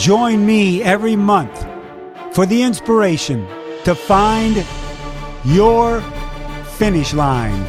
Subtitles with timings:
[0.00, 1.66] Join me every month
[2.32, 3.46] for the inspiration
[3.84, 4.64] to find
[5.44, 6.00] your
[6.78, 7.66] finish line.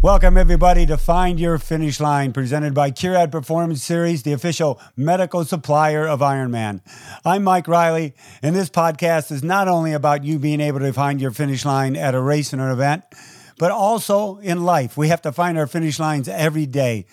[0.00, 5.44] Welcome, everybody, to Find Your Finish Line, presented by Curad Performance Series, the official medical
[5.44, 6.82] supplier of Ironman.
[7.24, 11.20] I'm Mike Riley, and this podcast is not only about you being able to find
[11.20, 13.02] your finish line at a race or an event,
[13.58, 14.96] but also in life.
[14.96, 17.06] We have to find our finish lines every day.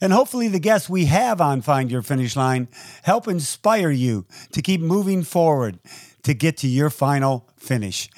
[0.00, 2.68] And hopefully, the guests we have on Find Your Finish Line
[3.02, 5.78] help inspire you to keep moving forward
[6.22, 8.08] to get to your final finish.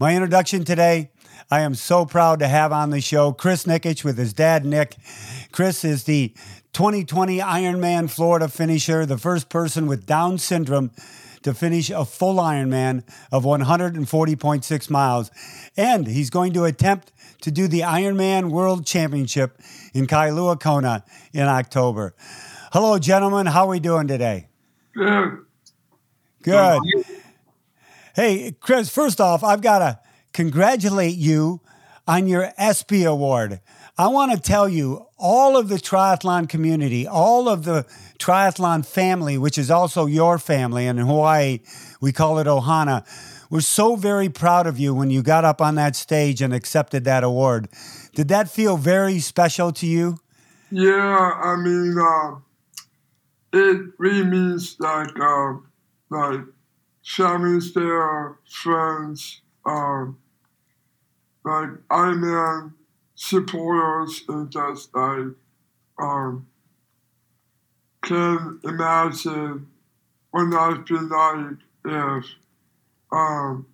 [0.00, 1.10] My introduction today
[1.50, 4.96] I am so proud to have on the show Chris Nikic with his dad, Nick.
[5.50, 6.34] Chris is the
[6.74, 10.90] 2020 Ironman Florida finisher, the first person with Down syndrome
[11.42, 13.02] to finish a full Ironman
[13.32, 15.30] of 140.6 miles.
[15.76, 19.60] And he's going to attempt to do the Ironman World Championship
[19.94, 22.14] in Kailua Kona in October.
[22.72, 23.46] Hello, gentlemen.
[23.46, 24.48] How are we doing today?
[24.94, 25.44] Good.
[26.42, 26.80] Good.
[28.14, 30.00] Hey, Chris, first off, I've got to
[30.32, 31.60] congratulate you
[32.06, 33.60] on your ESPY award.
[33.96, 37.84] I want to tell you, all of the triathlon community, all of the
[38.18, 41.60] triathlon family, which is also your family, and in Hawaii,
[42.00, 43.04] we call it Ohana.
[43.50, 47.04] We're so very proud of you when you got up on that stage and accepted
[47.04, 47.68] that award.
[48.14, 50.18] Did that feel very special to you?
[50.70, 52.36] Yeah, I mean, uh,
[53.52, 55.54] it really means like, uh,
[56.10, 56.40] like
[57.02, 60.18] families there, friends, um,
[61.44, 62.74] like Ironman
[63.14, 65.34] supporters, and just like
[66.00, 66.46] um,
[68.02, 69.66] can imagine
[70.30, 72.24] what life be like if
[73.12, 73.66] um,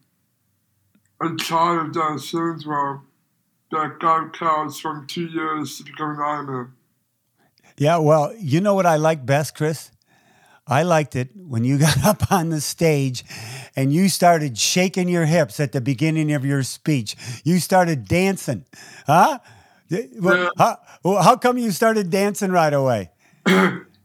[1.21, 3.07] a child of Down syndrome
[3.71, 6.71] that got counts from two years to become an Ironman.
[7.77, 9.91] Yeah, well, you know what I like best, Chris?
[10.67, 13.25] I liked it when you got up on the stage
[13.77, 17.17] and you started shaking your hips at the beginning of your speech.
[17.45, 18.65] You started dancing.
[19.07, 19.39] Huh?
[19.89, 20.49] Yeah.
[20.57, 23.11] How, how come you started dancing right away?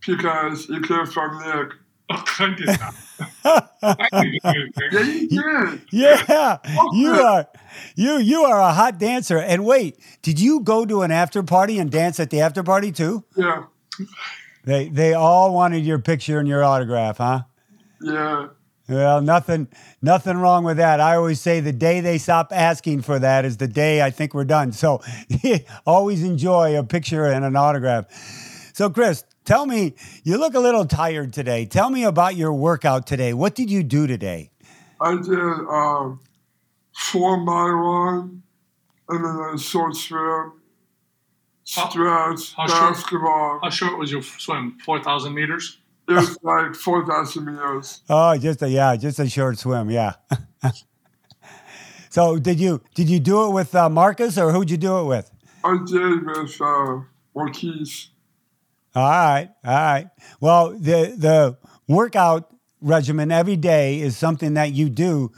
[0.06, 1.74] because you came from Nick.
[5.92, 6.58] yeah,
[6.94, 7.48] you are
[7.96, 9.38] you you are a hot dancer.
[9.38, 12.92] And wait, did you go to an after party and dance at the after party
[12.92, 13.24] too?
[13.36, 13.66] Yeah.
[14.64, 17.42] They they all wanted your picture and your autograph, huh?
[18.02, 18.48] Yeah.
[18.88, 19.68] Well, nothing
[20.02, 21.00] nothing wrong with that.
[21.00, 24.34] I always say the day they stop asking for that is the day I think
[24.34, 24.72] we're done.
[24.72, 25.02] So
[25.86, 28.08] always enjoy a picture and an autograph.
[28.74, 31.66] So Chris, tell me, you look a little tired today.
[31.66, 33.34] Tell me about your workout today.
[33.34, 34.52] What did you do today?
[35.02, 36.20] I did um,
[36.94, 38.44] four mile run
[39.10, 40.54] and then a short swim
[41.64, 43.60] stretch, how basketball.
[43.60, 44.78] Short, how short was your swim?
[44.86, 45.78] Four thousand meters.
[46.08, 48.02] It was like four thousand meters.
[48.10, 50.14] Oh, just a yeah, just a short swim, yeah.
[52.10, 55.06] so did you did you do it with uh, Marcus or who'd you do it
[55.06, 55.32] with?
[55.64, 57.02] I did with uh,
[57.36, 58.10] Marquise.
[58.96, 60.10] All right, all right.
[60.40, 61.58] Well, the the
[61.88, 65.32] workout regimen every day is something that you do.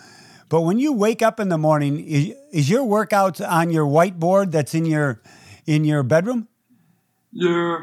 [0.50, 4.52] But when you wake up in the morning, is, is your workout on your whiteboard
[4.52, 5.22] that's in your
[5.66, 6.48] in your bedroom?
[7.32, 7.80] Yeah.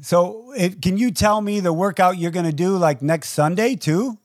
[0.00, 3.76] So, if, can you tell me the workout you're going to do like next Sunday
[3.76, 4.18] too?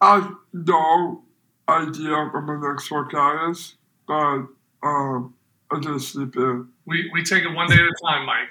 [0.00, 1.24] I have no
[1.68, 3.74] idea what my next workout is,
[4.06, 4.46] but
[4.82, 5.34] um,
[5.70, 6.68] I just sleep in.
[6.86, 8.48] We we take it one day at a time, Mike.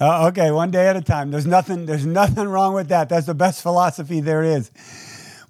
[0.00, 1.30] Uh, okay, one day at a time.
[1.32, 1.86] There's nothing.
[1.86, 3.08] There's nothing wrong with that.
[3.08, 4.70] That's the best philosophy there is.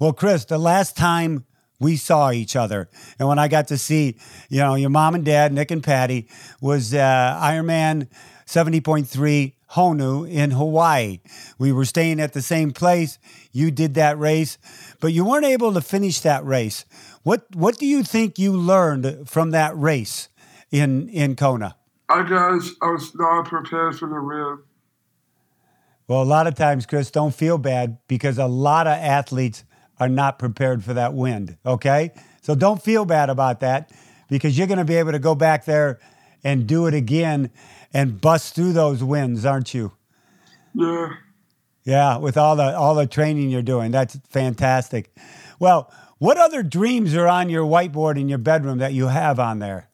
[0.01, 1.45] Well, Chris, the last time
[1.79, 2.89] we saw each other.
[3.19, 4.17] And when I got to see,
[4.49, 6.29] you know, your mom and dad, Nick and Patty,
[6.61, 8.09] was uh, Ironman
[8.47, 11.21] 70.3 Honu in Hawaii.
[11.59, 13.19] We were staying at the same place.
[13.53, 14.57] You did that race,
[15.01, 16.85] but you weren't able to finish that race.
[17.23, 20.29] What What do you think you learned from that race
[20.71, 21.78] in in Kona?
[22.09, 24.59] I guess I was not prepared for the win.
[26.07, 29.65] Well, a lot of times, Chris, don't feel bad because a lot of athletes
[30.01, 31.59] are not prepared for that wind.
[31.67, 32.13] Okay.
[32.41, 33.93] So don't feel bad about that
[34.31, 35.99] because you're going to be able to go back there
[36.43, 37.51] and do it again
[37.93, 39.93] and bust through those winds, aren't you?
[40.75, 41.15] Yeah.
[41.85, 43.91] Yeah, with all the all the training you're doing.
[43.91, 45.11] That's fantastic.
[45.59, 49.59] Well, what other dreams are on your whiteboard in your bedroom that you have on
[49.59, 49.88] there?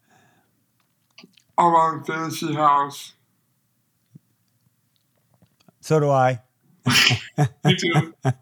[1.57, 3.13] I want a fancy house.
[5.81, 6.41] So do I.
[7.65, 8.15] Me too.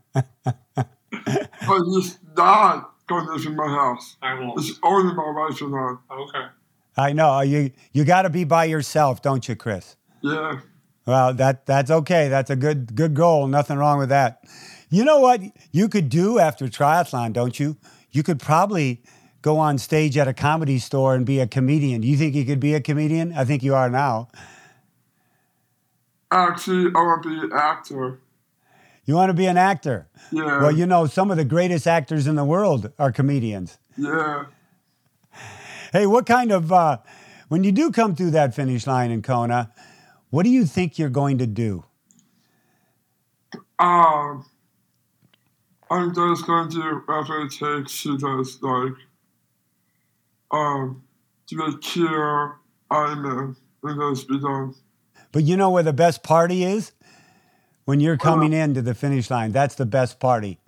[1.66, 4.16] But it's not going to live in my house.
[4.20, 4.58] I won't.
[4.58, 5.94] It's only my wife and I.
[6.12, 6.46] Okay.
[6.96, 7.70] I know you.
[7.92, 9.96] You got to be by yourself, don't you, Chris?
[10.22, 10.60] Yeah.
[11.06, 12.28] Well, that that's okay.
[12.28, 13.46] That's a good good goal.
[13.46, 14.44] Nothing wrong with that.
[14.90, 15.40] You know what
[15.72, 17.76] you could do after triathlon, don't you?
[18.10, 19.02] You could probably
[19.42, 22.00] go on stage at a comedy store and be a comedian.
[22.00, 23.32] Do you think you could be a comedian?
[23.34, 24.28] I think you are now.
[26.30, 28.20] Actually, I want to be an actor.
[29.04, 30.08] You want to be an actor?
[30.30, 30.62] Yeah.
[30.62, 33.78] Well, you know, some of the greatest actors in the world are comedians.
[33.96, 34.44] yeah.
[35.92, 36.98] Hey, what kind of uh,
[37.48, 39.72] when you do come through that finish line in Kona,
[40.30, 41.84] what do you think you're going to do?
[43.78, 44.46] Um,
[45.90, 48.94] I'm just going to do whatever it takes to just like,
[50.52, 51.02] um,
[51.46, 52.56] to be clear,
[52.90, 54.74] I'm in, and just be done.
[55.32, 56.92] But you know where the best party is?
[57.84, 60.60] When you're coming in to the finish line, that's the best party.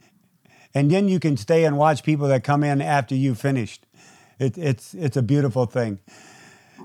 [0.74, 3.86] And then you can stay and watch people that come in after you finished.
[4.40, 6.00] It, it's it's a beautiful thing.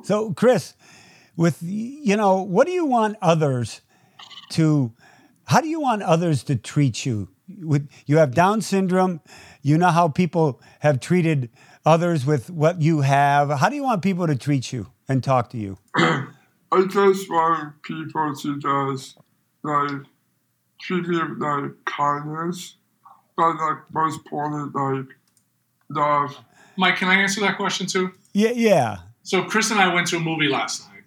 [0.04, 0.76] So, Chris,
[1.36, 3.82] with you know, what do you want others
[4.52, 4.94] to?
[5.46, 7.30] How do you want others to treat you?
[7.62, 9.22] With you have Down syndrome,
[9.64, 11.50] you know how people have treated
[11.90, 13.50] others with what you have.
[13.50, 15.80] How do you want people to treat you and talk to you?
[15.96, 19.18] I just want people to just
[19.64, 20.02] like
[20.80, 22.76] treat me with like kindness,
[23.36, 25.08] but like most important like
[25.90, 26.38] love.
[26.78, 28.12] Mike, can I answer that question too?
[28.34, 28.98] Yeah, yeah.
[29.24, 31.04] So Chris and I went to a movie last night,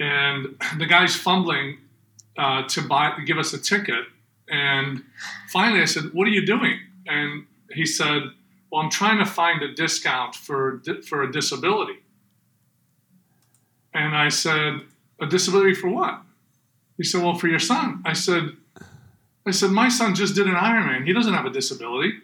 [0.00, 1.78] and the guy's fumbling
[2.36, 4.04] uh, to buy to give us a ticket.
[4.48, 5.04] And
[5.52, 8.22] finally, I said, "What are you doing?" And he said,
[8.70, 11.98] "Well, I'm trying to find a discount for for a disability."
[13.94, 14.82] And I said,
[15.20, 16.22] "A disability for what?"
[16.96, 18.56] He said, "Well, for your son." I said,
[19.46, 21.06] "I said my son just did an Ironman.
[21.06, 22.20] He doesn't have a disability."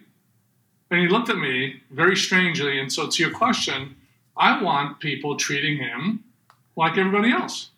[0.91, 2.79] And he looked at me very strangely.
[2.79, 3.95] And so, to your question,
[4.37, 6.23] I want people treating him
[6.75, 7.71] like everybody else.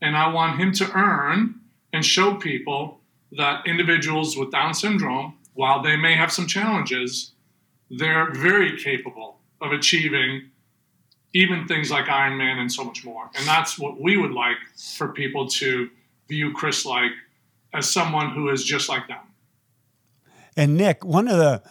[0.00, 1.60] And I want him to earn
[1.92, 3.00] and show people
[3.32, 7.32] that individuals with Down syndrome, while they may have some challenges,
[7.90, 10.50] they're very capable of achieving
[11.32, 13.28] even things like Iron Man and so much more.
[13.36, 14.56] And that's what we would like
[14.96, 15.90] for people to
[16.28, 17.10] view Chris like
[17.72, 19.18] as someone who is just like them.
[20.56, 21.62] And Nick, one of the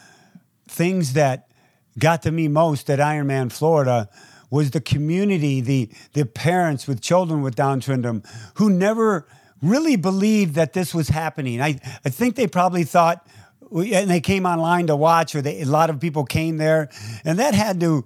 [0.68, 1.50] things that
[1.98, 4.10] got to me most at Ironman Florida
[4.50, 8.22] was the community, the the parents with children with Down syndrome
[8.56, 9.28] who never
[9.62, 11.62] really believed that this was happening.
[11.62, 13.26] I, I think they probably thought
[13.72, 16.90] and they came online to watch or they, a lot of people came there
[17.24, 18.06] and that had to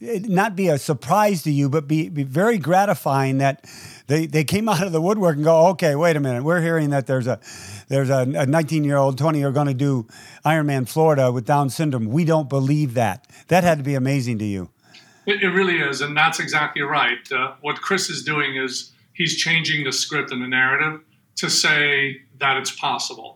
[0.00, 3.64] not be a surprise to you, but be, be very gratifying that
[4.06, 6.90] they, they came out of the woodwork and go, okay, wait a minute, we're hearing
[6.90, 7.40] that there's a
[7.88, 10.06] there's a 19 year old, 20 year old, going to do
[10.44, 12.06] Ironman Florida with Down syndrome.
[12.06, 13.26] We don't believe that.
[13.48, 14.70] That had to be amazing to you.
[15.24, 17.18] It, it really is, and that's exactly right.
[17.32, 21.00] Uh, what Chris is doing is he's changing the script and the narrative
[21.36, 23.35] to say that it's possible.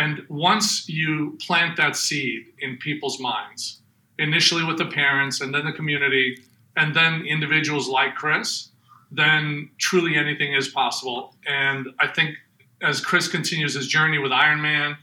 [0.00, 3.82] And once you plant that seed in people's minds,
[4.18, 6.38] initially with the parents and then the community
[6.74, 8.68] and then individuals like Chris,
[9.12, 11.34] then truly anything is possible.
[11.46, 12.36] And I think
[12.80, 14.96] as Chris continues his journey with Ironman,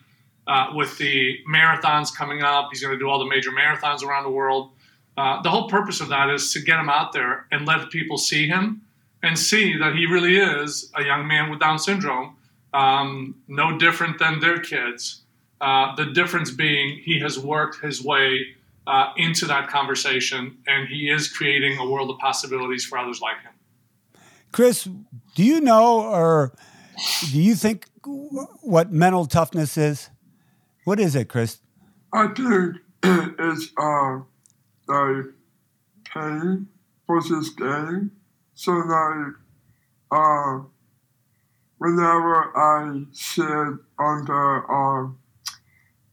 [0.47, 4.23] uh, with the marathons coming up, he's going to do all the major marathons around
[4.23, 4.71] the world.
[5.15, 8.17] Uh, the whole purpose of that is to get him out there and let people
[8.17, 8.81] see him
[9.21, 12.36] and see that he really is a young man with Down syndrome,
[12.77, 15.23] um, no different than their kids.
[15.59, 18.45] Uh, the difference being he has worked his way
[18.85, 23.41] uh, into that conversation and he is creating a world of possibilities for others like
[23.41, 23.53] him.
[24.51, 24.87] Chris,
[25.35, 26.53] do you know or
[27.31, 27.87] do you think
[28.61, 30.09] what mental toughness is?
[30.85, 31.59] What is it, Chris?
[32.13, 34.19] I think it's uh
[34.87, 35.25] like
[36.13, 36.67] pain
[37.07, 38.11] versus gain.
[38.53, 39.33] So like
[40.11, 40.59] uh
[41.77, 43.45] whenever I sit
[43.99, 45.13] on the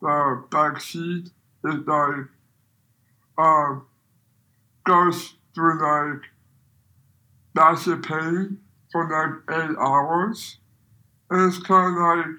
[0.00, 1.30] the back seat
[1.64, 2.26] it like
[3.38, 3.80] uh
[4.85, 6.23] goes through like
[7.54, 8.59] massive pain
[8.90, 10.59] for like eight hours.
[11.30, 12.37] And it's kind of like,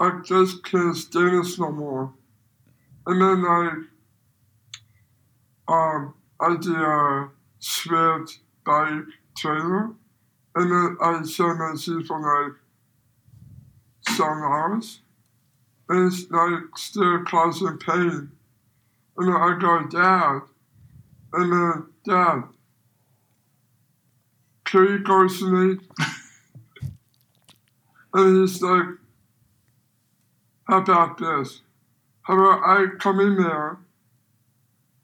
[0.00, 2.12] I just can't stand this no more.
[3.06, 3.72] And then like,
[5.68, 9.06] um, I did a Zwift bike
[9.36, 9.90] trailer,
[10.58, 12.54] and then I saw my seat for like
[14.14, 15.00] seven hours,
[15.88, 18.32] and it's like still causing pain.
[19.16, 20.40] And then I go, Dad,
[21.32, 22.42] and then Dad,
[24.64, 25.78] can you go to me?
[28.14, 28.86] and he's like,
[30.64, 31.62] how about this?
[32.22, 33.78] How about I come in there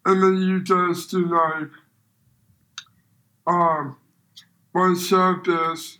[0.04, 1.70] and then you just do like
[3.46, 3.96] um
[4.74, 5.98] one service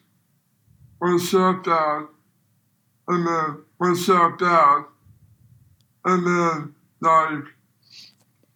[1.00, 2.09] was so bad,
[3.07, 4.85] and then was so bad,
[6.04, 7.45] and then like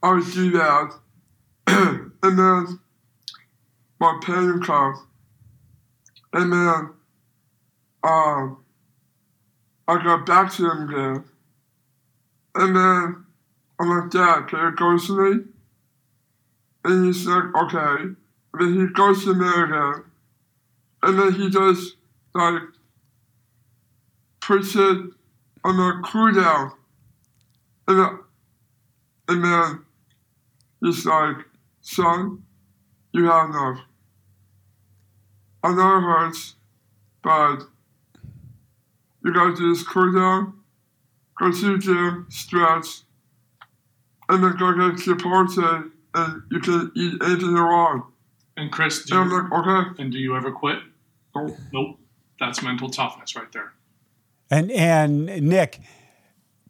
[0.02, 0.98] I would do that,
[1.68, 2.80] and then
[4.00, 4.98] my pain comes,
[6.32, 6.90] and then
[8.02, 8.64] um
[9.86, 11.24] I got back to him again,
[12.56, 13.24] and then
[13.78, 15.44] I'm like, Dad, can you to me?
[16.84, 18.02] And he's like, okay.
[18.02, 20.07] And then he goes to me again,
[21.02, 21.96] and then he just
[22.34, 22.62] like
[24.40, 24.98] puts it
[25.64, 26.72] on the cool down.
[27.86, 28.18] And then,
[29.28, 29.84] and then
[30.80, 31.36] he's like,
[31.80, 32.42] son,
[33.12, 33.80] you have enough.
[35.62, 36.54] I know hurts,
[37.22, 37.62] but
[39.24, 40.54] you gotta do this cool down,
[41.38, 43.02] go to the gym, stretch,
[44.28, 48.04] and then go get Chipotle, and you can eat anything you want.
[48.58, 50.02] And Chris, do And you, like, okay.
[50.02, 50.78] and do you ever quit?
[51.34, 51.56] Nope.
[51.72, 52.00] Nope.
[52.40, 53.72] That's mental toughness right there.
[54.50, 55.80] And and Nick,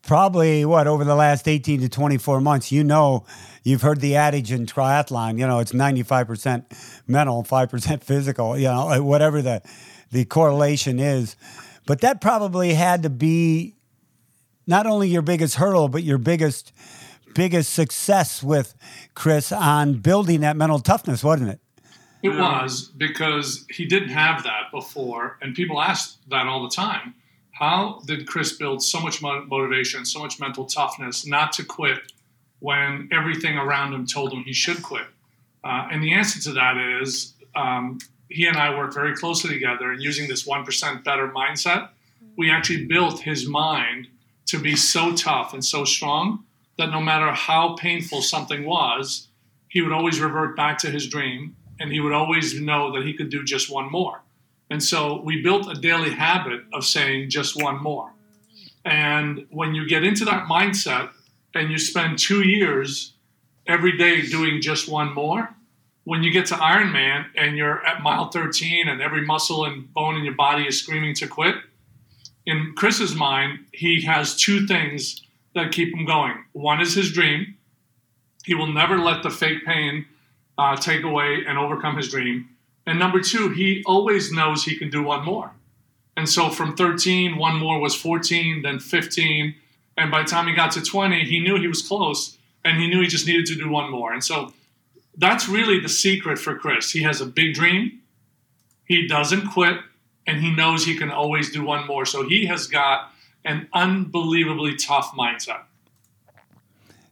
[0.03, 3.25] probably what over the last 18 to 24 months, you know,
[3.63, 6.65] you've heard the adage in triathlon, you know, it's 95%
[7.07, 9.63] mental, 5% physical, you know, whatever the
[10.11, 11.37] the correlation is.
[11.87, 13.77] But that probably had to be
[14.67, 16.73] not only your biggest hurdle, but your biggest
[17.35, 18.75] biggest success with
[19.15, 21.61] Chris on building that mental toughness, wasn't it?
[22.23, 22.41] It Yeah.
[22.63, 27.15] was because he didn't have that before, and people ask that all the time.
[27.53, 32.13] How did Chris build so much mo- motivation, so much mental toughness not to quit
[32.61, 35.07] when everything around him told him he should quit?
[35.65, 37.99] Uh, and the answer to that is um,
[38.29, 41.89] he and I worked very closely together, and using this 1% better mindset,
[42.37, 44.09] we actually built his mind
[44.47, 46.45] to be so tough and so strong
[46.79, 49.29] that no matter how painful something was,
[49.69, 53.15] he would always revert back to his dream and he would always know that he
[53.15, 54.23] could do just one more.
[54.71, 58.13] And so we built a daily habit of saying just one more.
[58.85, 61.11] And when you get into that mindset
[61.55, 63.15] and you spend two years
[63.67, 65.55] every day doing just one more,
[66.05, 70.17] when you get to Ironman and you're at mile 13 and every muscle and bone
[70.17, 71.57] in your body is screaming to quit,
[72.47, 75.23] in Chris's mind, he has two things
[75.55, 76.45] that keep him going.
[76.53, 77.59] One is his dream.
[78.45, 80.07] He will never let the fake pain
[80.59, 82.49] uh, take away and overcome his dream.
[82.87, 85.53] And number two, he always knows he can do one more.
[86.17, 89.55] And so from 13, one more was 14, then 15.
[89.97, 92.89] And by the time he got to 20, he knew he was close and he
[92.89, 94.13] knew he just needed to do one more.
[94.13, 94.53] And so
[95.17, 96.91] that's really the secret for Chris.
[96.91, 98.01] He has a big dream,
[98.85, 99.79] he doesn't quit,
[100.27, 102.05] and he knows he can always do one more.
[102.05, 103.13] So he has got
[103.45, 105.63] an unbelievably tough mindset.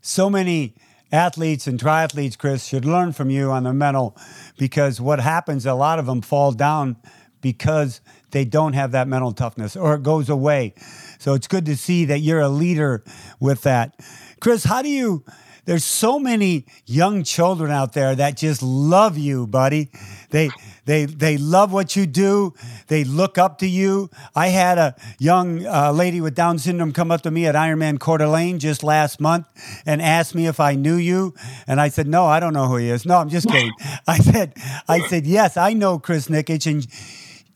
[0.01, 0.75] so many
[1.13, 4.17] athletes and triathletes, Chris, should learn from you on the mental
[4.59, 6.97] because what happens, a lot of them fall down
[7.41, 10.75] because they don't have that mental toughness or it goes away.
[11.19, 13.05] So it's good to see that you're a leader
[13.41, 13.99] with that.
[14.41, 15.25] Chris, how do you?
[15.65, 19.91] There's so many young children out there that just love you, buddy.
[20.31, 20.51] They
[20.87, 22.55] they they love what you do.
[22.87, 24.09] They look up to you.
[24.35, 27.99] I had a young uh, lady with Down syndrome come up to me at Ironman
[27.99, 29.47] Coeur d'Alene just last month
[29.85, 31.35] and asked me if I knew you,
[31.67, 33.05] and I said no, I don't know who he is.
[33.05, 33.73] No, I'm just kidding.
[34.07, 34.55] I said
[34.89, 36.87] I said yes, I know Chris Nikic and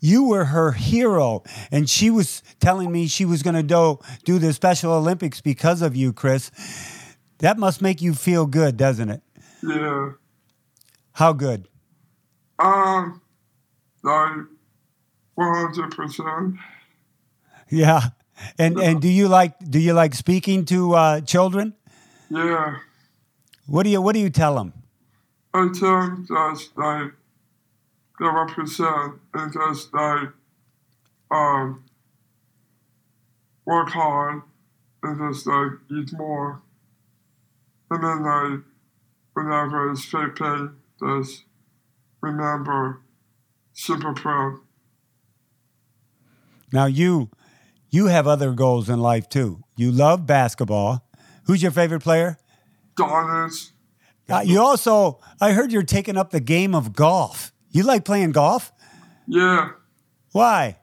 [0.03, 4.39] you were her hero and she was telling me she was going to do do
[4.39, 6.51] the special olympics because of you chris
[7.41, 9.21] that must make you feel good doesn't it
[9.63, 10.13] Yeah.
[11.13, 11.69] how good
[12.61, 13.21] Um,
[14.03, 14.47] like,
[15.39, 16.59] 100%.
[17.71, 18.01] yeah
[18.59, 21.75] and and do you like do you like speaking to uh, children
[22.29, 22.77] Yeah.
[23.67, 24.73] what do you what do you tell them
[25.55, 27.13] I think just like
[28.19, 30.29] the represent and just like
[31.31, 31.85] um
[33.65, 34.43] work hard
[35.03, 36.61] and just like eat more.
[37.91, 38.61] And then like
[39.35, 41.45] whenever it's fake pain, just
[42.21, 43.01] remember
[43.73, 44.59] super proud.
[46.73, 47.31] now you
[47.91, 51.09] you have other goals in life too you love basketball
[51.45, 52.37] who's your favorite player
[52.97, 53.73] Donuts.
[54.29, 58.33] uh, you also i heard you're taking up the game of golf you like playing
[58.33, 58.73] golf
[59.27, 59.71] Yeah.
[60.33, 60.77] why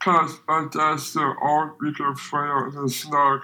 [0.00, 3.40] Cause I that's the all weekend player in the snug.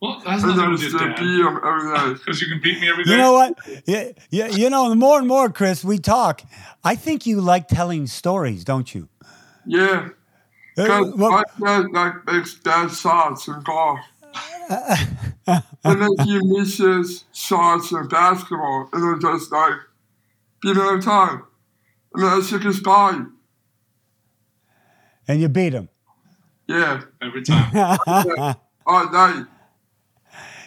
[0.00, 2.14] Well, that's And nothing then to to do, beat him every day.
[2.24, 3.10] Because you can beat me every day.
[3.12, 3.58] You know what?
[3.86, 6.42] Yeah, yeah, you know, the more and more, Chris, we talk.
[6.82, 9.08] I think you like telling stories, don't you?
[9.66, 10.08] Yeah.
[10.78, 14.00] Uh, Because well, my dad like makes bad shots in golf.
[15.84, 19.74] and then he misses shots in basketball and then just like
[20.62, 21.42] beat him every time.
[22.14, 23.24] And then I took his body.
[25.28, 25.88] And you beat him.
[26.66, 27.02] Yeah.
[27.20, 27.96] every time.
[28.86, 29.46] All night.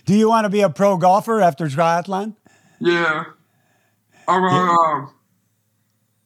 [0.05, 2.35] Do you want to be a pro golfer after triathlon?
[2.79, 3.25] Yeah.
[4.27, 5.13] I want um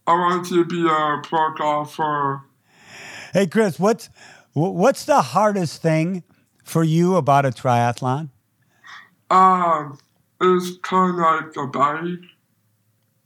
[0.08, 2.42] I want to be a pro golfer.
[3.34, 4.10] Hey, Chris, what's
[4.54, 6.24] what's the hardest thing
[6.64, 8.30] for you about a triathlon?
[9.30, 10.00] Um
[10.42, 12.30] it's kinda like the bike.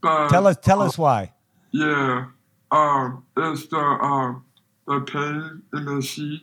[0.01, 1.31] But Tell us, tell us why.
[1.71, 2.25] yeah.
[2.71, 4.43] Um it's the um
[4.87, 6.41] the pain in the seat.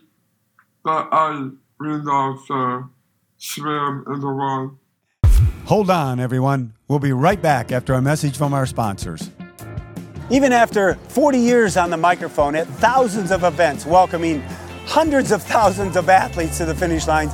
[0.83, 2.89] But I really love the
[3.39, 4.77] swim and the run.
[5.65, 6.73] Hold on, everyone.
[6.87, 9.29] We'll be right back after a message from our sponsors.
[10.29, 14.41] Even after 40 years on the microphone at thousands of events welcoming
[14.85, 17.31] hundreds of thousands of athletes to the finish lines,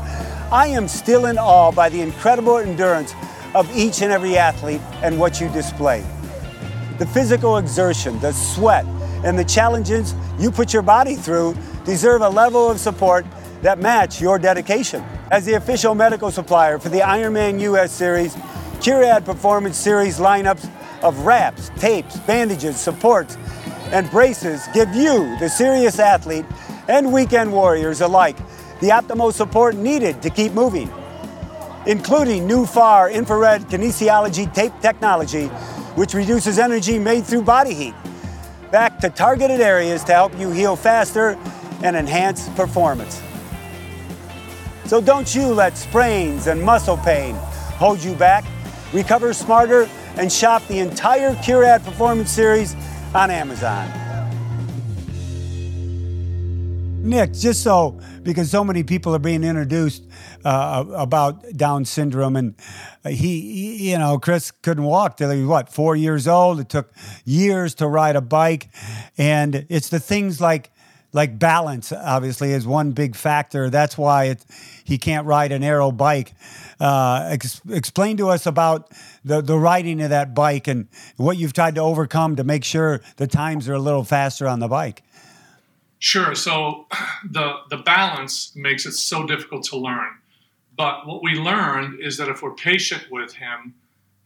[0.51, 3.13] I am still in awe by the incredible endurance
[3.53, 6.05] of each and every athlete and what you display.
[6.99, 8.85] The physical exertion, the sweat,
[9.25, 13.25] and the challenges you put your body through deserve a level of support
[13.65, 15.03] that match your dedication.
[15.31, 18.35] As the official medical supplier for the Ironman US Series,
[18.79, 20.69] Curad Performance Series lineups
[21.01, 23.37] of wraps, tapes, bandages, supports,
[23.91, 26.45] and braces give you, the serious athlete
[26.87, 28.37] and weekend warriors alike,
[28.81, 30.91] the optimal support needed to keep moving
[31.87, 35.45] including new FAR infrared kinesiology tape technology,
[35.95, 37.93] which reduces energy made through body heat,
[38.71, 41.37] back to targeted areas to help you heal faster
[41.83, 43.21] and enhance performance.
[44.85, 47.35] So don't you let sprains and muscle pain
[47.77, 48.45] hold you back.
[48.93, 52.75] Recover smarter and shop the entire Curad Performance Series
[53.13, 53.89] on Amazon.
[57.01, 60.03] Nick, just so because so many people are being introduced
[60.43, 62.55] uh, about Down syndrome, and
[63.07, 66.59] he, he- you know, Chris couldn't walk till he was what four years old.
[66.59, 66.91] It took
[67.23, 68.69] years to ride a bike,
[69.17, 70.71] and it's the things like
[71.13, 71.91] like balance.
[71.93, 73.69] Obviously, is one big factor.
[73.69, 74.45] That's why it,
[74.85, 76.33] he can't ride an aero bike.
[76.79, 78.91] Uh, ex- explain to us about
[79.25, 83.01] the the riding of that bike and what you've tried to overcome to make sure
[83.17, 85.03] the times are a little faster on the bike.
[85.99, 86.35] Sure.
[86.35, 86.85] So
[87.29, 90.19] the the balance makes it so difficult to learn.
[90.77, 93.73] But what we learned is that if we're patient with him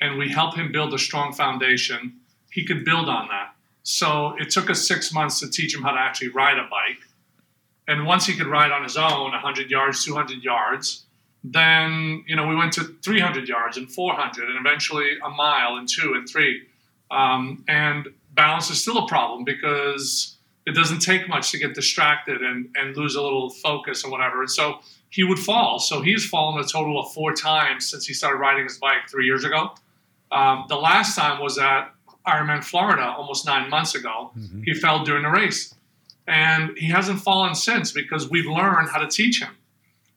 [0.01, 2.19] and we help him build a strong foundation,
[2.51, 3.53] he could build on that.
[3.83, 7.07] So it took us six months to teach him how to actually ride a bike.
[7.89, 11.05] And once he could ride on his own 100 yards, 200 yards,
[11.43, 15.87] then you know we went to 300 yards and 400 and eventually a mile and
[15.87, 16.67] two and three.
[17.09, 22.43] Um, and balance is still a problem because it doesn't take much to get distracted
[22.43, 24.41] and, and lose a little focus and whatever.
[24.41, 25.79] And so he would fall.
[25.79, 29.25] So he's fallen a total of four times since he started riding his bike three
[29.25, 29.71] years ago.
[30.31, 31.91] Um, the last time was at
[32.27, 34.31] Ironman Florida almost nine months ago.
[34.63, 35.73] He fell during the race.
[36.29, 39.49] And he hasn't fallen since because we've learned how to teach him,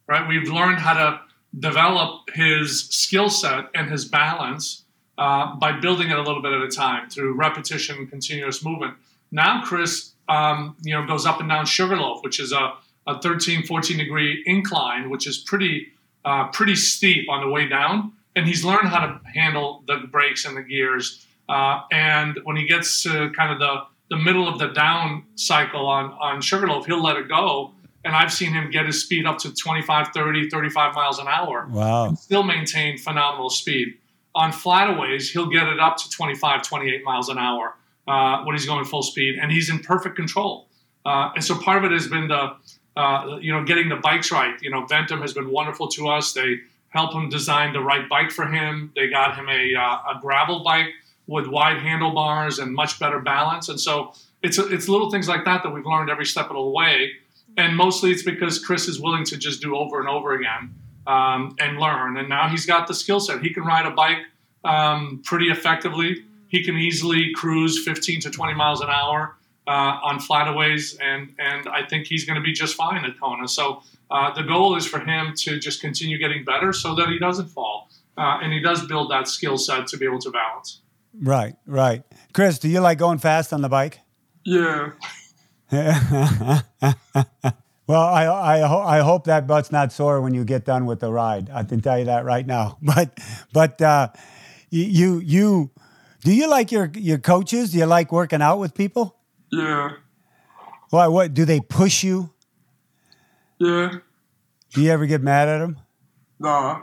[0.07, 0.29] right?
[0.29, 1.21] We've learned how to
[1.59, 4.85] develop his skill set and his balance
[5.19, 8.95] uh, by building it a little bit at a time through repetition and continuous movement.
[9.31, 12.75] Now, Chris, um, you know, goes up and down Sugarloaf, which is a,
[13.07, 15.89] a 13, 14 degree incline, which is pretty,
[16.25, 18.13] uh, pretty steep on the way down.
[18.37, 21.27] And he's learned how to handle the brakes and the gears.
[21.49, 25.87] Uh, and when he gets to kind of the, the middle of the down cycle
[25.87, 27.73] on, on Sugarloaf, he'll let it go.
[28.05, 31.67] And I've seen him get his speed up to 25, 30, 35 miles an hour
[31.71, 32.13] Wow.
[32.15, 33.95] still maintain phenomenal speed.
[34.35, 37.75] On flataways, he'll get it up to 25, 28 miles an hour
[38.07, 40.69] uh, when he's going full speed, and he's in perfect control.
[41.07, 42.55] Uh, and so part of it has been the,
[42.97, 44.61] uh, you know, getting the bikes right.
[44.61, 46.35] You know, Ventum has been wonderful to us.
[46.35, 46.57] They
[46.89, 48.93] help him design the right bike for him.
[48.95, 50.91] They got him a, uh, a gravel bike
[51.27, 53.69] with wide handlebars and much better balance.
[53.69, 56.63] And so it's it's little things like that that we've learned every step of the
[56.63, 57.13] way.
[57.57, 60.75] And mostly it's because Chris is willing to just do over and over again
[61.07, 62.17] um, and learn.
[62.17, 63.43] And now he's got the skill set.
[63.43, 64.25] He can ride a bike
[64.65, 66.25] um, pretty effectively.
[66.49, 71.69] He can easily cruise 15 to 20 miles an hour uh, on flataways, and and
[71.69, 73.49] I think he's going to be just fine at Kona.
[73.49, 77.19] So uh, the goal is for him to just continue getting better so that he
[77.19, 80.81] doesn't fall, uh, and he does build that skill set to be able to balance.
[81.21, 82.03] Right, right.
[82.33, 84.01] Chris, do you like going fast on the bike?
[84.45, 84.93] Yeah.
[85.71, 86.63] well,
[87.91, 91.13] I I, ho- I hope that butt's not sore when you get done with the
[91.13, 91.51] ride.
[91.53, 92.79] I can tell you that right now.
[92.83, 93.19] But
[93.53, 94.09] but uh,
[94.71, 95.71] you you
[96.23, 97.73] do you like your your coaches?
[97.73, 99.17] Do you like working out with people?
[99.51, 99.91] Yeah.
[100.91, 101.07] Why?
[101.09, 102.31] What do they push you?
[103.59, 103.99] Yeah.
[104.75, 105.79] Do you ever get mad at them?
[106.39, 106.81] Nah.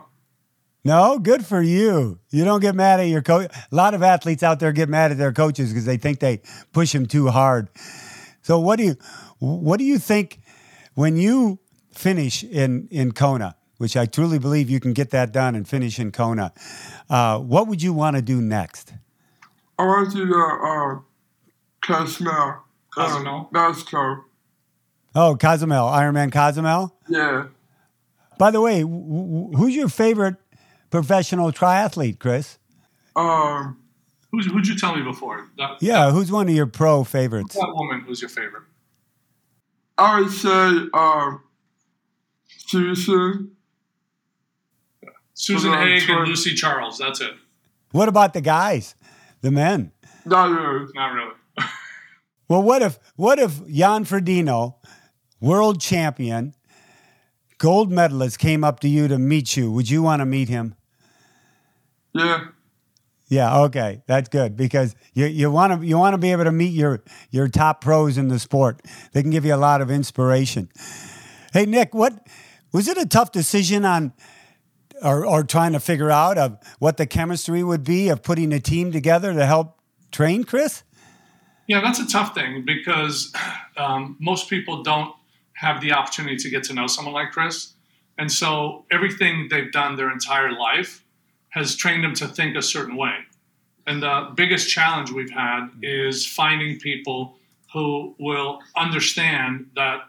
[0.85, 2.19] No, good for you.
[2.29, 3.51] You don't get mad at your coach.
[3.71, 6.41] A lot of athletes out there get mad at their coaches because they think they
[6.71, 7.69] push them too hard.
[8.41, 8.95] So what do you
[9.39, 10.39] what do you think
[10.95, 11.59] when you
[11.91, 15.99] finish in in Kona, which I truly believe you can get that done and finish
[15.99, 16.53] in Kona?
[17.09, 18.93] Uh, what would you want to do next?
[19.77, 20.99] I want to do the uh,
[21.85, 22.63] Cozumel.
[22.95, 23.49] Cozumel?
[23.51, 24.23] Mexico.
[25.15, 26.95] Oh, Cozumel, Ironman Cozumel.
[27.07, 27.47] Yeah.
[28.37, 30.35] By the way, w- w- who's your favorite
[30.89, 32.57] professional triathlete, Chris?
[33.15, 33.77] Um,
[34.31, 35.47] Who's, who'd you tell me before?
[35.57, 37.55] That, Yeah, who's one of your pro favorites?
[37.55, 38.63] that woman who's your favorite?
[39.97, 41.41] I would say um,
[42.47, 43.51] Susan.
[45.33, 46.19] Susan Hold Haig sorry.
[46.19, 46.97] and Lucy Charles.
[46.99, 47.31] That's it.
[47.91, 48.95] What about the guys,
[49.41, 49.91] the men?
[50.25, 50.49] That
[50.83, 50.91] is.
[50.93, 51.33] Not really.
[52.47, 54.75] Well, what if what if Jan Frodeno,
[55.39, 56.55] world champion,
[57.59, 59.71] gold medalist, came up to you to meet you?
[59.71, 60.73] Would you want to meet him?
[62.13, 62.47] Yeah.
[63.27, 66.51] Yeah, okay, that's good because you you want to you want to be able to
[66.51, 68.81] meet your your top pros in the sport.
[69.13, 70.69] They can give you a lot of inspiration.
[71.53, 72.27] Hey, Nick, what
[72.71, 74.13] was it a tough decision on?
[75.01, 78.59] Or, or trying to figure out of what the chemistry would be of putting a
[78.59, 79.79] team together to help
[80.11, 80.83] train Chris?
[81.67, 83.33] Yeah, that's a tough thing because
[83.77, 85.15] um, most people don't
[85.53, 87.75] have the opportunity to get to know someone like Chris.
[88.17, 91.05] And so everything they've done their entire life
[91.49, 93.15] has trained them to think a certain way.
[93.87, 97.35] And the biggest challenge we've had is finding people
[97.73, 100.01] who will understand that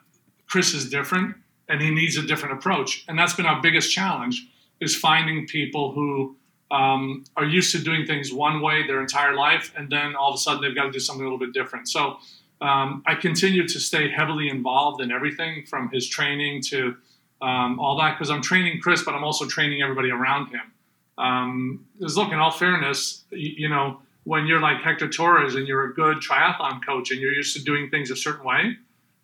[0.46, 1.36] Chris is different
[1.68, 3.04] and he needs a different approach.
[3.08, 4.48] And that's been our biggest challenge
[4.80, 6.36] is finding people who
[6.70, 10.34] um, are used to doing things one way their entire life, and then all of
[10.34, 11.88] a sudden they've got to do something a little bit different.
[11.88, 12.18] So
[12.60, 16.96] um, I continue to stay heavily involved in everything from his training to
[17.42, 20.72] um, all that because I'm training Chris, but I'm also training everybody around him.
[21.20, 25.68] Um, because look, in all fairness, you, you know, when you're like Hector Torres and
[25.68, 28.76] you're a good triathlon coach and you're used to doing things a certain way,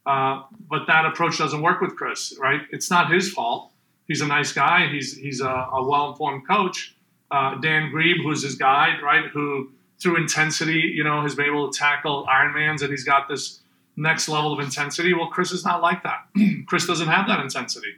[0.04, 2.60] uh, but that approach doesn't work with Chris, right?
[2.70, 3.72] It's not his fault.
[4.06, 4.88] He's a nice guy.
[4.88, 6.94] He's he's a, a well-informed coach.
[7.30, 9.24] Uh, Dan Grieb, who's his guide, right?
[9.32, 13.60] Who through intensity, you know, has been able to tackle Ironmans, and he's got this
[13.96, 15.14] next level of intensity.
[15.14, 16.26] Well, Chris is not like that.
[16.66, 17.94] Chris doesn't have that intensity.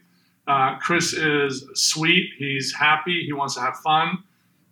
[0.48, 2.30] Uh, Chris is sweet.
[2.38, 3.24] He's happy.
[3.24, 4.24] He wants to have fun.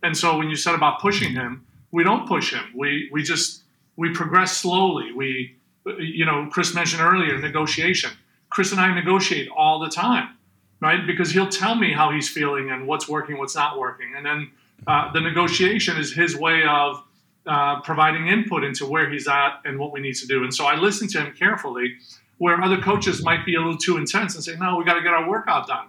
[0.03, 2.65] And so when you said about pushing him, we don't push him.
[2.75, 3.63] We we just
[3.97, 5.13] we progress slowly.
[5.13, 5.57] We
[5.99, 8.11] you know, Chris mentioned earlier negotiation.
[8.51, 10.37] Chris and I negotiate all the time,
[10.81, 11.07] right?
[11.07, 14.51] Because he'll tell me how he's feeling and what's working, what's not working, and then
[14.87, 17.03] uh, the negotiation is his way of
[17.47, 20.43] uh, providing input into where he's at and what we need to do.
[20.43, 21.95] And so I listen to him carefully,
[22.39, 25.03] where other coaches might be a little too intense and say, "No, we got to
[25.03, 25.87] get our workout done."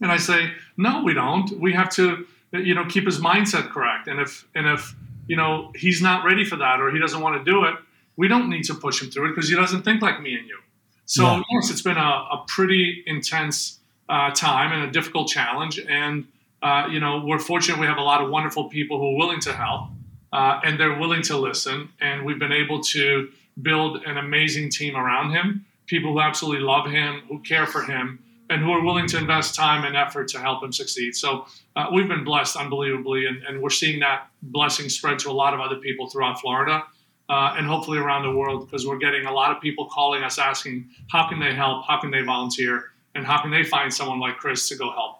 [0.00, 1.50] And I say, "No, we don't.
[1.60, 4.06] We have to, you know, keep his mindset correct.
[4.08, 4.94] And if and if
[5.26, 7.74] you know he's not ready for that or he doesn't want to do it,
[8.16, 10.46] we don't need to push him through it because he doesn't think like me and
[10.48, 10.58] you."
[11.06, 11.42] So Yeah.
[11.52, 12.00] yes, it's been a,
[12.36, 15.78] a pretty intense uh, time and a difficult challenge.
[15.80, 16.26] And
[16.62, 19.40] uh, you know, we're fortunate we have a lot of wonderful people who are willing
[19.40, 19.88] to help
[20.32, 21.88] uh, and they're willing to listen.
[22.00, 23.30] And we've been able to
[23.62, 28.18] build an amazing team around him, people who absolutely love him, who care for him,
[28.50, 31.14] and who are willing to invest time and effort to help him succeed.
[31.14, 35.32] So uh, we've been blessed unbelievably, and, and we're seeing that blessing spread to a
[35.32, 36.84] lot of other people throughout Florida.
[37.30, 40.38] Uh, and hopefully around the world, because we're getting a lot of people calling us
[40.38, 41.84] asking, how can they help?
[41.86, 42.84] How can they volunteer?
[43.14, 45.18] And how can they find someone like Chris to go help?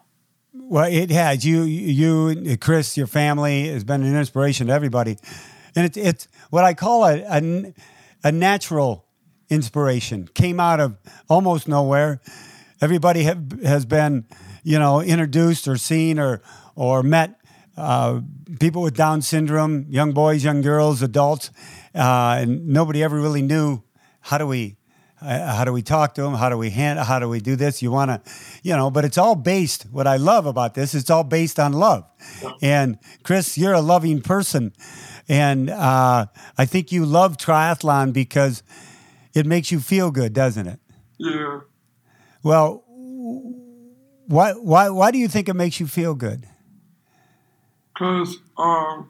[0.51, 1.45] Well, it has.
[1.45, 5.19] You, you, Chris, your family has been an inspiration to everybody,
[5.75, 7.73] and it's it's what I call a a,
[8.23, 9.05] a natural
[9.49, 10.27] inspiration.
[10.33, 10.97] Came out of
[11.29, 12.21] almost nowhere.
[12.81, 14.25] Everybody have, has been,
[14.63, 16.41] you know, introduced or seen or
[16.75, 17.39] or met
[17.75, 18.21] uh,
[18.59, 21.49] people with Down syndrome, young boys, young girls, adults,
[21.95, 23.83] uh, and nobody ever really knew
[24.21, 24.77] how do we
[25.21, 26.33] uh, how do we talk to them?
[26.33, 26.99] How do we hand?
[26.99, 27.81] How do we do this?
[27.81, 28.31] You want to,
[28.63, 29.83] you know, but it's all based.
[29.91, 32.05] What I love about this, it's all based on love.
[32.61, 34.71] And Chris, you're a loving person,
[35.29, 36.25] and uh,
[36.57, 38.63] I think you love triathlon because
[39.33, 40.79] it makes you feel good, doesn't it?
[41.17, 41.61] Yeah.
[42.43, 42.83] Well,
[44.27, 46.47] why why why do you think it makes you feel good?
[47.93, 49.09] Because um,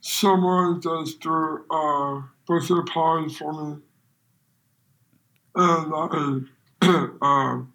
[0.00, 2.22] someone does their uh,
[2.86, 3.82] party for me.
[5.54, 6.40] And I,
[7.22, 7.72] um,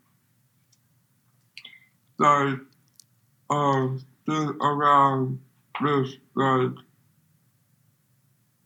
[2.18, 2.60] like,
[3.50, 5.40] um, been around
[5.82, 6.72] with, like,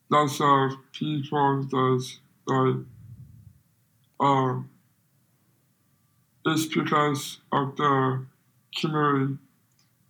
[0.09, 2.75] lots of people that's, like,
[4.19, 4.69] um,
[6.45, 8.25] it's because of the
[8.79, 9.37] community.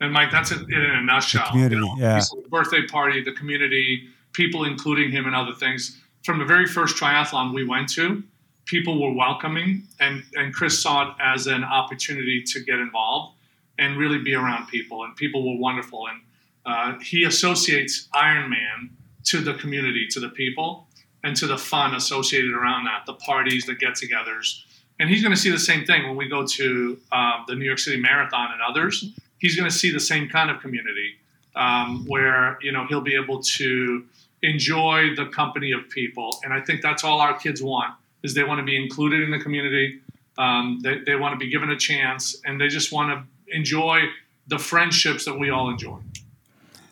[0.02, 1.46] And Mike, that's it in a nutshell.
[1.46, 1.96] The community, you know?
[1.98, 2.22] yeah.
[2.34, 6.00] You Birthday party, the community, people including him and other things.
[6.24, 8.24] From the very first triathlon we went to,
[8.66, 13.36] people were welcoming, and, and Chris saw it as an opportunity to get involved
[13.80, 15.04] and really be around people.
[15.04, 16.08] And people were wonderful.
[16.08, 16.22] And
[16.66, 18.90] uh, he associates Ironman
[19.26, 20.88] to the community, to the people,
[21.24, 24.64] and to the fun associated around that, the parties, the get togethers.
[25.00, 27.66] And he's going to see the same thing when we go to uh, the New
[27.66, 29.14] York City Marathon and others.
[29.38, 31.16] He's going to see the same kind of community
[31.56, 34.04] um, where you know he'll be able to
[34.44, 36.40] enjoy the company of people.
[36.44, 39.32] And I think that's all our kids want is they want to be included in
[39.32, 40.00] the community.
[40.38, 44.10] Um, they, they want to be given a chance, and they just want to enjoy
[44.48, 46.00] the friendships that we all enjoy.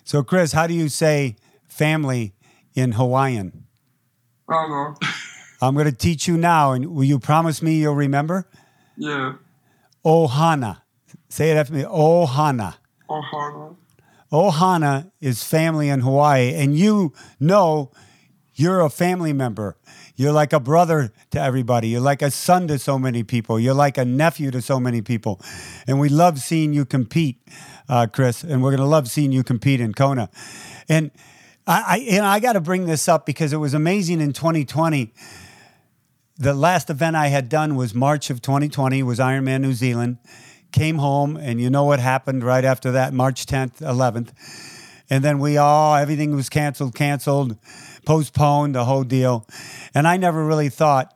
[0.04, 1.36] So, Chris, how do you say
[1.68, 2.34] family
[2.76, 3.66] in Hawaiian?
[4.50, 4.96] I don't know.
[5.62, 8.48] I'm going to teach you now, and will you promise me you'll remember?
[8.96, 9.34] Yeah.
[10.06, 10.82] Ohana.
[11.30, 11.84] Say it after me.
[11.84, 12.76] Ohana.
[13.10, 13.76] Ohana.
[14.32, 17.92] Ohana is family in Hawaii, and you know
[18.54, 19.77] you're a family member.
[20.18, 21.90] You're like a brother to everybody.
[21.90, 23.60] You're like a son to so many people.
[23.60, 25.40] You're like a nephew to so many people.
[25.86, 27.38] And we love seeing you compete,
[27.88, 30.32] uh, Chris, and we're going to love seeing you compete in Kona.
[30.90, 31.12] And
[31.68, 35.14] I, I, know, I got to bring this up because it was amazing in 2020.
[36.40, 40.18] The last event I had done was March of 2020, was Ironman New Zealand.
[40.72, 44.32] Came home, and you know what happened right after that, March 10th, 11th.
[45.12, 47.56] And then we all, everything was canceled, canceled
[48.08, 49.46] postponed the whole deal.
[49.94, 51.14] And I never really thought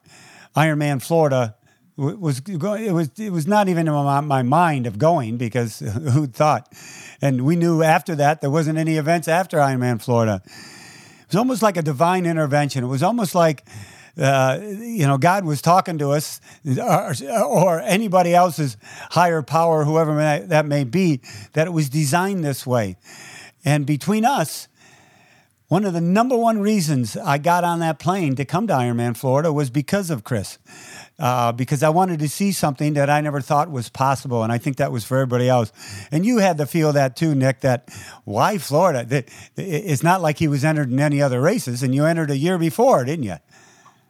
[0.58, 1.56] Ironman Florida
[1.95, 2.84] was going.
[2.84, 5.80] it was it was not even in my, my mind of going because
[6.13, 6.67] who thought?
[7.21, 10.41] And we knew after that there wasn't any events after Ironman Florida.
[10.45, 12.84] It was almost like a divine intervention.
[12.84, 13.63] It was almost like
[14.17, 16.41] uh, you know, God was talking to us,
[16.77, 17.13] or,
[17.45, 18.75] or, anybody else's
[19.12, 20.13] higher power, whoever
[20.47, 21.21] that may be,
[21.54, 22.97] that it was designed this way.
[23.63, 24.67] And between us,
[25.72, 29.16] one of the number one reasons I got on that plane to come to Ironman
[29.16, 30.60] Florida was because of Chris,
[31.18, 34.58] uh, because I wanted to see something that I never thought was possible, and I
[34.58, 35.72] think that was for everybody else.
[36.12, 37.62] And you had to feel that too, Nick.
[37.62, 37.88] That
[38.26, 39.06] why Florida?
[39.06, 42.38] That it's not like he was entered in any other races, and you entered a
[42.38, 43.38] year before, didn't you?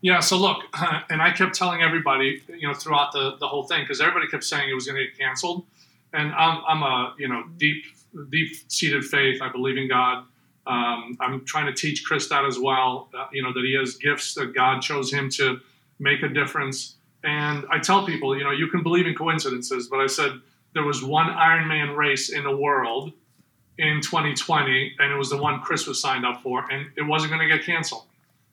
[0.01, 0.19] Yeah.
[0.19, 0.63] So look,
[1.11, 4.45] and I kept telling everybody, you know, throughout the the whole thing, because everybody kept
[4.45, 5.67] saying it was going to get canceled,
[6.11, 7.85] and I'm I'm a you know deep
[8.31, 9.43] deep seated faith.
[9.43, 10.25] I believe in God.
[10.67, 13.09] Um, I'm trying to teach Chris that as well.
[13.17, 15.59] Uh, you know that he has gifts that God chose him to
[15.99, 16.95] make a difference.
[17.23, 20.31] And I tell people, you know, you can believe in coincidences, but I said
[20.73, 23.11] there was one Ironman race in the world
[23.77, 27.31] in 2020, and it was the one Chris was signed up for, and it wasn't
[27.31, 28.03] going to get canceled.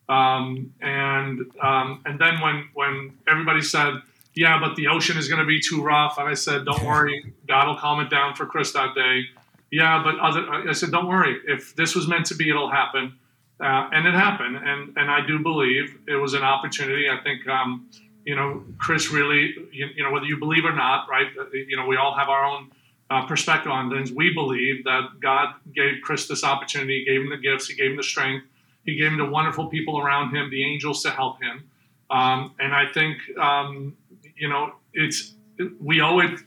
[0.09, 3.95] Um, and um, and then when when everybody said,
[4.35, 7.35] yeah, but the ocean is going to be too rough, and I said, don't worry,
[7.47, 9.25] God will calm it down for Chris that day
[9.71, 11.39] yeah, but other, I said, don't worry.
[11.47, 13.19] If this was meant to be, it'll happen.
[13.61, 14.57] Uh, and it happened.
[14.57, 17.09] And, and I do believe it was an opportunity.
[17.11, 17.91] I think, um,
[18.25, 21.27] you know, Chris really, you, you, know, whether you believe or not, right?
[21.39, 22.71] Uh, you know, we all have our own
[23.11, 24.13] uh, perspective on things.
[24.13, 27.97] We believe that God gave Chris this opportunity, gave him the gifts, he gave him
[27.97, 28.47] the strength,
[28.85, 31.69] he gave him the wonderful people around him, the angels to help him.
[32.11, 33.97] Um, and I think, um,
[34.37, 35.35] you know, it's,
[35.81, 36.39] we owe it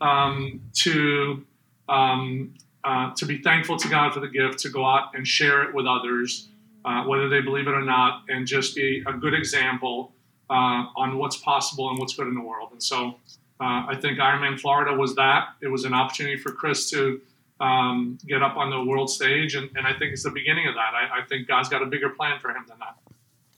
[0.00, 1.44] um, to,
[1.88, 2.54] um,
[2.88, 5.74] uh, to be thankful to God for the gift, to go out and share it
[5.74, 6.48] with others,
[6.86, 10.12] uh, whether they believe it or not, and just be a good example
[10.48, 12.70] uh, on what's possible and what's good in the world.
[12.72, 13.16] And so
[13.60, 15.48] uh, I think Ironman Florida was that.
[15.60, 17.20] It was an opportunity for Chris to
[17.60, 20.74] um, get up on the world stage, and, and, I think it's the beginning of
[20.74, 20.94] that.
[20.94, 22.96] I, I think God's got a bigger plan for him than that.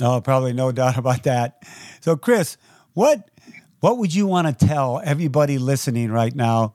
[0.03, 1.63] Oh, probably no doubt about that.
[2.01, 2.57] So, Chris,
[2.95, 3.31] what
[3.79, 6.75] what would you want to tell everybody listening right now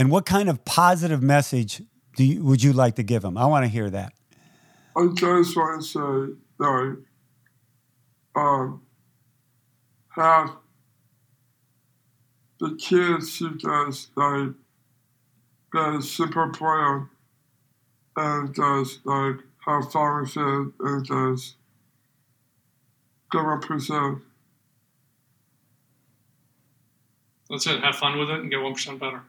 [0.00, 1.82] and what kind of positive message
[2.16, 3.36] do you, would you like to give them?
[3.36, 4.14] I want to hear that.
[4.96, 7.04] I just want to say that
[8.34, 8.82] um,
[10.16, 10.52] have
[12.60, 14.54] the kids who just like
[15.70, 17.10] get a simple plan
[18.16, 19.36] and just like
[19.66, 21.56] have fun with it and just
[23.30, 24.22] go represent.
[27.50, 27.84] That's it.
[27.84, 29.24] Have fun with it and get one percent better.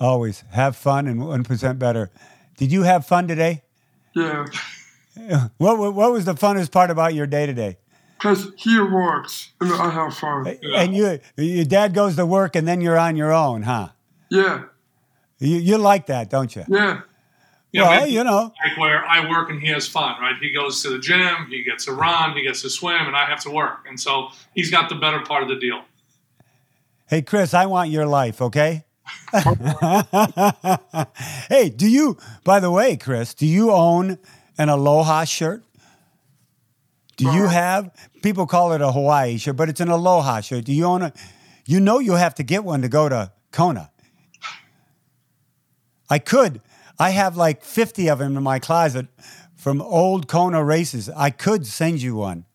[0.00, 2.10] Always have fun and one percent better.
[2.56, 3.62] Did you have fun today?
[4.14, 4.46] Yeah.
[5.58, 7.76] What What was the funnest part about your day today?
[8.16, 10.46] Because he works and I have fun.
[10.74, 13.88] And you, your dad goes to work and then you're on your own, huh?
[14.30, 14.64] Yeah.
[15.38, 16.64] You you like that, don't you?
[16.68, 17.02] Yeah.
[17.72, 20.34] Yeah, well, you know, like where I work and he has fun, right?
[20.40, 23.26] He goes to the gym, he gets to run, he gets to swim, and I
[23.26, 25.82] have to work, and so he's got the better part of the deal.
[27.06, 28.84] Hey, Chris, I want your life, okay?
[31.48, 34.18] hey, do you, by the way, Chris, do you own
[34.58, 35.64] an aloha shirt?
[37.16, 37.90] Do you have?
[38.22, 40.64] People call it a Hawaii shirt, but it's an aloha shirt.
[40.64, 41.12] Do you own a?
[41.66, 43.90] You know you'll have to get one to go to Kona.
[46.08, 46.60] I could.
[46.98, 49.06] I have like 50 of them in my closet
[49.54, 51.08] from old Kona races.
[51.10, 52.46] I could send you one.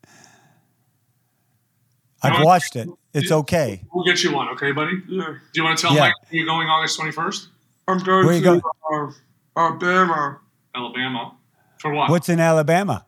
[2.22, 2.90] I've watched it.
[3.16, 3.82] It's okay.
[3.94, 5.02] We'll get you one, okay, buddy?
[5.08, 5.26] Yeah.
[5.26, 6.02] Do you want to tell Yeah.
[6.02, 7.48] Mike you're going August 21st?
[7.88, 9.12] I'm going Where you to uh,
[9.56, 10.40] Alabama.
[10.76, 11.38] Alabama.
[11.80, 12.10] For what?
[12.10, 13.06] What's in Alabama?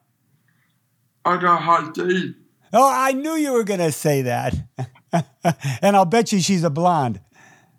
[1.25, 2.35] I got hot date.
[2.71, 4.55] Oh, I knew you were going to say that.
[5.81, 7.19] and I'll bet you she's a blonde.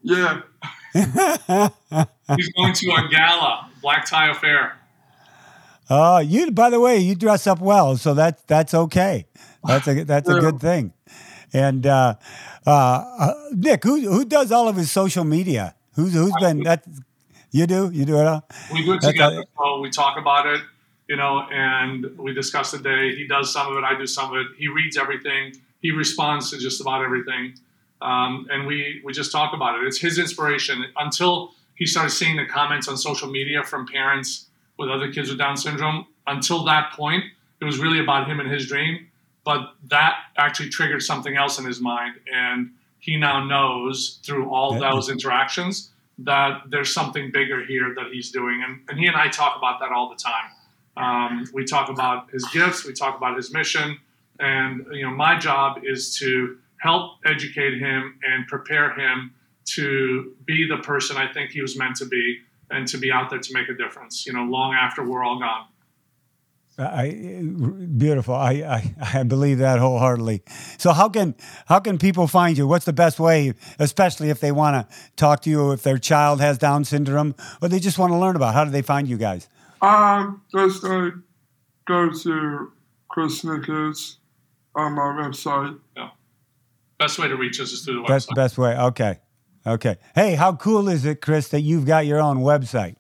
[0.03, 0.43] Yeah.
[0.93, 4.77] He's going to a gala, black tie affair.
[5.91, 6.51] Oh, you.
[6.51, 9.27] By the way, you dress up well, so that's that's okay.
[9.65, 10.93] That's a that's a good thing.
[11.53, 12.15] And uh,
[12.67, 15.75] uh, uh, Nick, who who does all of his social media?
[15.95, 16.85] Who's who's been that?
[17.51, 18.47] You do you do it all?
[18.73, 19.45] We do it That's together.
[19.57, 20.61] all- So we talk about it,
[21.09, 23.15] you know, and we discuss the day.
[23.17, 24.47] He does some of it, I do some of it.
[24.59, 25.55] He reads everything.
[25.81, 27.55] He responds to just about everything,
[28.03, 29.87] um, and we we just talk about it.
[29.87, 30.85] It's his inspiration.
[30.99, 34.47] Until he started seeing the comments on social media from parents
[34.79, 37.25] with other kids with Down syndrome, until that point,
[37.61, 39.08] it was really about him and his dream.
[39.49, 44.75] But that actually triggered something else in his mind, and he now knows through all
[44.75, 44.91] Yeah.
[44.91, 48.63] those interactions that there's something bigger here that he's doing.
[48.63, 50.49] And, and he and I talk about that all the time.
[50.99, 53.99] Um, we talk about his gifts, we talk about his mission,
[54.39, 59.33] and you know, my job is to help educate him and prepare him
[59.77, 63.31] to be the person I think he was meant to be and to be out
[63.31, 65.65] there to make a difference, you know, long after we're all gone.
[66.79, 67.43] I,
[67.97, 68.35] beautiful.
[68.35, 70.43] I, I I believe that wholeheartedly.
[70.79, 71.35] So how can
[71.67, 72.69] how can people find you?
[72.69, 76.41] What's the best way, especially if they want to talk to you, if their child
[76.41, 78.55] has Down syndrome, or they just want to learn about?
[78.55, 79.49] How do they find you guys?
[79.83, 81.11] Um, just uh,
[81.87, 82.73] go to
[83.09, 84.19] Chris Nikic's
[84.75, 85.79] on my website.
[85.97, 86.11] Yeah.
[87.01, 88.27] Best way to reach us is through the website.
[88.29, 88.77] the best way.
[88.77, 89.19] Okay,
[89.67, 89.97] okay.
[90.15, 92.97] Hey, how cool is it, Chris, that you've got your own website?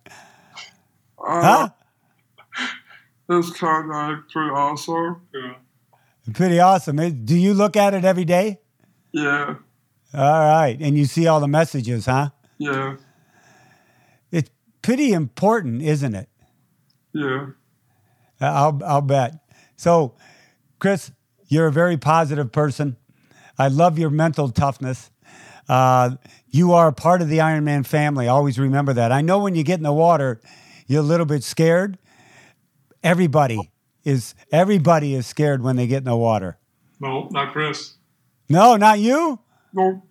[1.19, 1.69] Uh, Huh?
[3.29, 5.23] It's kind of like pretty awesome.
[5.35, 5.55] Yeah.
[6.33, 7.25] Pretty awesome.
[7.25, 8.61] Do you look at it every day?
[9.13, 9.57] Yeah.
[10.15, 12.31] All right, and you see all the messages, huh?
[12.57, 12.97] Yeah.
[14.33, 16.29] It's pretty important, isn't it?
[17.13, 17.49] Yeah.
[18.41, 19.35] I'll I'll bet.
[19.77, 20.15] So,
[20.79, 21.11] Chris,
[21.49, 22.97] you're a very positive person.
[23.59, 25.11] I love your mental toughness.
[25.69, 26.17] Uh,
[26.49, 28.29] you are a part of the Ironman family.
[28.29, 29.13] Always remember that.
[29.13, 30.41] I know when you get in the water,
[30.87, 31.99] you're a little bit scared.
[33.09, 33.71] Everybody
[34.05, 36.59] is everybody is scared when they get in the water.
[37.01, 37.95] No, not Chris.
[38.51, 39.39] No, not you.
[39.73, 40.03] No.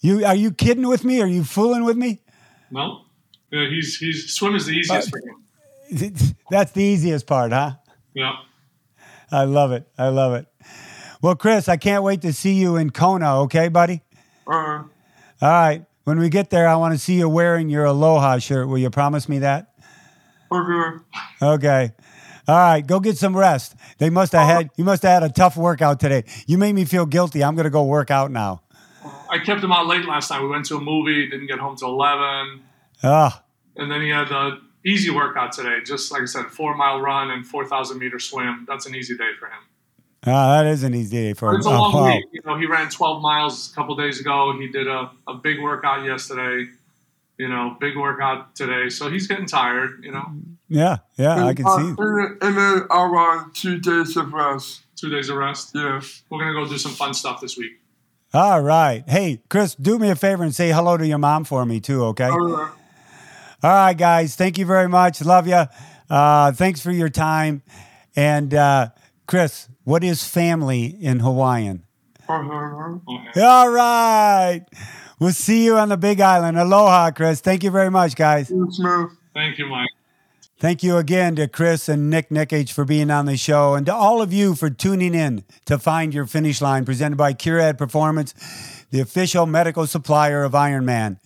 [0.00, 1.20] You are you kidding with me?
[1.20, 2.22] Are you fooling with me?
[2.70, 3.02] No.
[3.50, 6.14] Yeah, he's he's swim is the easiest for him.
[6.50, 7.72] That's the easiest part, huh?
[8.14, 8.32] Yeah.
[9.30, 9.86] I love it.
[9.98, 10.46] I love it.
[11.20, 14.00] Well, Chris, I can't wait to see you in Kona, okay, buddy?
[14.46, 14.86] Uh, All
[15.40, 15.84] right.
[16.04, 18.68] When we get there, I want to see you wearing your Aloha shirt.
[18.68, 19.71] Will you promise me that?
[20.52, 20.98] Okay.
[21.42, 21.92] Okay.
[22.48, 22.86] All right.
[22.86, 23.74] Go get some rest.
[23.98, 26.24] They must have had you must have had a tough workout today.
[26.46, 27.42] You made me feel guilty.
[27.44, 28.62] I'm gonna go work out now.
[29.30, 30.42] I kept him out late last night.
[30.42, 32.62] We went to a movie, didn't get home till 11.
[33.02, 33.42] Ah,
[33.76, 35.78] And then he had the easy workout today.
[35.84, 38.64] Just like I said, four mile run and 4,000 meter swim.
[38.68, 39.62] That's an easy day for him.
[40.26, 42.06] ah, that is an easy day for It's a oh, long wow.
[42.14, 42.26] week.
[42.32, 44.54] You know, he ran 12 miles a couple days ago.
[44.58, 46.70] He did a, a big workout yesterday.
[47.42, 48.88] You know, big workout today.
[48.88, 49.90] So he's getting tired.
[50.06, 50.26] You know,
[50.68, 51.88] Yeah, yeah, I can uh, see.
[51.88, 54.82] And, then- and then I'll run two days of rest.
[55.00, 55.72] two days of rest.
[55.74, 56.00] Yeah.
[56.30, 57.72] We're gonna go do some fun stuff this week.
[58.32, 59.02] All right.
[59.08, 62.04] Hey, Chris, do me a favor and say hello to your mom for me too,
[62.12, 62.30] okay?
[62.30, 62.36] Uh,
[63.64, 64.36] All right, guys.
[64.36, 65.20] Thank you very much.
[65.22, 65.64] Love you.
[66.08, 67.62] Uh, thanks for your time.
[68.16, 68.88] And uh,
[69.26, 71.82] Chris, what is family in Hawaiian?
[72.28, 73.40] uh, Okay.
[73.42, 74.62] All right.
[75.22, 76.58] We'll see you on the Big Island.
[76.58, 77.40] Aloha, Chris.
[77.40, 78.48] Thank you very much, guys.
[78.48, 79.12] Smith.
[79.32, 79.88] Thank you, Mike.
[80.58, 83.94] Thank you again to Chris and Nick Nikic for being on the show, and to
[83.94, 88.34] all of you for tuning in to Find Your Finish Line, presented by Curad Performance,
[88.90, 91.18] the official medical supplier of Ironman.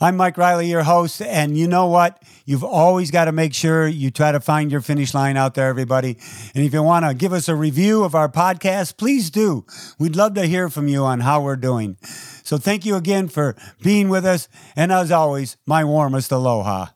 [0.00, 2.20] I'm Mike Reilly, your host, and you know what?
[2.44, 5.68] You've always got to make sure you try to find your finish line out there,
[5.68, 6.18] everybody.
[6.54, 9.64] And if you want to give us a review of our podcast, please do.
[9.98, 11.96] We'd love to hear from you on how we're doing.
[12.44, 16.86] So thank you again for being with us, and as always, my warmest aloha.